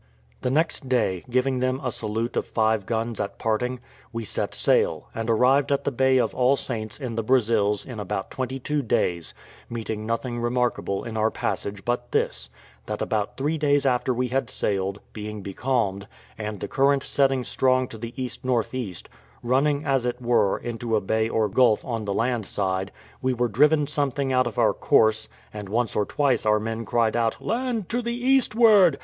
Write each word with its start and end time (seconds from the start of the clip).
The 0.41 0.49
next 0.49 0.89
day, 0.89 1.23
giving 1.29 1.59
them 1.59 1.79
a 1.83 1.91
salute 1.91 2.35
of 2.35 2.47
five 2.47 2.87
guns 2.87 3.19
at 3.19 3.37
parting, 3.37 3.79
we 4.11 4.25
set 4.25 4.55
sail, 4.55 5.09
and 5.13 5.29
arrived 5.29 5.71
at 5.71 5.83
the 5.83 5.91
bay 5.91 6.17
of 6.17 6.33
All 6.33 6.55
Saints 6.55 6.99
in 6.99 7.13
the 7.13 7.21
Brazils 7.21 7.85
in 7.85 7.99
about 7.99 8.31
twenty 8.31 8.57
two 8.57 8.81
days, 8.81 9.35
meeting 9.69 10.07
nothing 10.07 10.39
remarkable 10.39 11.03
in 11.03 11.17
our 11.17 11.29
passage 11.29 11.85
but 11.85 12.11
this: 12.13 12.49
that 12.87 12.99
about 13.03 13.37
three 13.37 13.59
days 13.59 13.85
after 13.85 14.11
we 14.11 14.29
had 14.29 14.49
sailed, 14.49 14.99
being 15.13 15.43
becalmed, 15.43 16.07
and 16.35 16.61
the 16.61 16.67
current 16.67 17.03
setting 17.03 17.43
strong 17.43 17.87
to 17.89 17.99
the 17.99 18.11
ENE., 18.17 18.95
running, 19.43 19.85
as 19.85 20.03
it 20.03 20.19
were, 20.19 20.57
into 20.57 20.95
a 20.95 20.99
bay 20.99 21.29
or 21.29 21.47
gulf 21.47 21.85
on 21.85 22.05
the 22.05 22.13
land 22.15 22.47
side, 22.47 22.91
we 23.21 23.35
were 23.35 23.47
driven 23.47 23.85
something 23.85 24.33
out 24.33 24.47
of 24.47 24.57
our 24.57 24.73
course, 24.73 25.29
and 25.53 25.69
once 25.69 25.95
or 25.95 26.07
twice 26.07 26.43
our 26.43 26.59
men 26.59 26.85
cried 26.85 27.15
out, 27.15 27.39
"Land 27.39 27.87
to 27.89 28.01
the 28.01 28.15
eastward!" 28.15 28.97